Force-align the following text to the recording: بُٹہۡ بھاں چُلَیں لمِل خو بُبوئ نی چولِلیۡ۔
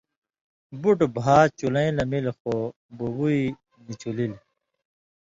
بُٹہۡ 0.81 1.11
بھاں 1.15 1.43
چُلَیں 1.57 1.91
لمِل 1.97 2.25
خو 2.37 2.53
بُبوئ 2.97 3.39
نی 3.83 3.93
چولِلیۡ۔ 4.01 4.41